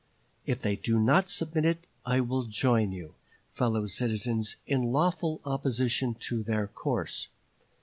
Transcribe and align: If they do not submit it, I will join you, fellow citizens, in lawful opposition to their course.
If 0.47 0.63
they 0.63 0.77
do 0.77 0.99
not 0.99 1.29
submit 1.29 1.63
it, 1.63 1.85
I 2.07 2.21
will 2.21 2.45
join 2.45 2.91
you, 2.91 3.13
fellow 3.51 3.85
citizens, 3.85 4.55
in 4.65 4.81
lawful 4.91 5.41
opposition 5.45 6.15
to 6.21 6.41
their 6.41 6.65
course. 6.65 7.27